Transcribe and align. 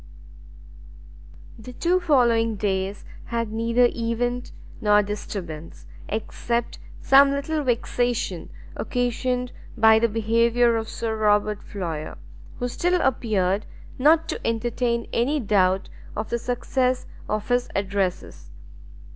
The 1.59 1.73
two 1.73 1.99
following 1.99 2.55
days 2.55 3.05
had 3.25 3.51
neither 3.51 3.87
event 3.93 4.51
nor 4.81 5.03
disturbance, 5.03 5.85
except 6.09 6.79
some 7.03 7.29
little 7.29 7.63
vexation 7.63 8.49
occasioned 8.75 9.51
by 9.77 9.99
the 9.99 10.09
behaviour 10.09 10.75
of 10.75 10.89
Sir 10.89 11.15
Robert 11.15 11.61
Floyer, 11.61 12.17
who 12.57 12.67
still 12.67 12.99
appeared 12.99 13.67
not 13.99 14.27
to 14.29 14.41
entertain 14.43 15.07
any 15.13 15.39
doubt 15.39 15.87
of 16.15 16.31
the 16.31 16.39
success 16.39 17.05
of 17.29 17.49
his 17.49 17.69
addresses. 17.75 18.49